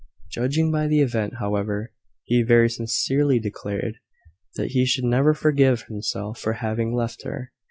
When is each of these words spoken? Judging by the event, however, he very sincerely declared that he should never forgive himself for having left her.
Judging 0.31 0.71
by 0.71 0.87
the 0.87 0.99
event, 0.99 1.35
however, 1.35 1.93
he 2.23 2.41
very 2.41 2.67
sincerely 2.71 3.37
declared 3.39 3.99
that 4.55 4.71
he 4.71 4.83
should 4.83 5.03
never 5.05 5.31
forgive 5.35 5.83
himself 5.83 6.39
for 6.39 6.53
having 6.53 6.95
left 6.95 7.21
her. 7.23 7.51